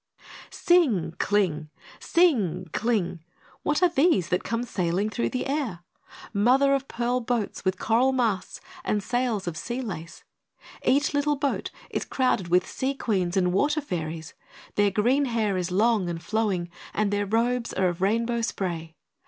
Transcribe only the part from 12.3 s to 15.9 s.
with Sea Queens and Water Fairies. Their green hair is